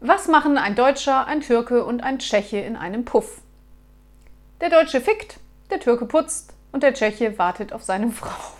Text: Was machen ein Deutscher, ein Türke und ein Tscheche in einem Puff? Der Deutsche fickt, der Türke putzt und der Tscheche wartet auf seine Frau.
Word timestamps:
Was 0.00 0.28
machen 0.28 0.58
ein 0.58 0.76
Deutscher, 0.76 1.26
ein 1.26 1.40
Türke 1.40 1.84
und 1.84 2.02
ein 2.02 2.20
Tscheche 2.20 2.58
in 2.58 2.76
einem 2.76 3.04
Puff? 3.04 3.40
Der 4.60 4.70
Deutsche 4.70 5.00
fickt, 5.00 5.40
der 5.70 5.80
Türke 5.80 6.06
putzt 6.06 6.54
und 6.70 6.84
der 6.84 6.94
Tscheche 6.94 7.36
wartet 7.36 7.72
auf 7.72 7.82
seine 7.82 8.10
Frau. 8.12 8.57